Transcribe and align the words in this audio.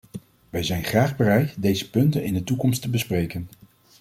Wij 0.49 0.63
zijn 0.63 0.83
graag 0.83 1.15
bereid 1.15 1.53
deze 1.61 1.89
punten 1.89 2.23
in 2.23 2.33
de 2.33 2.43
toekomst 2.43 2.81
te 2.81 2.89
bespreken. 2.89 3.47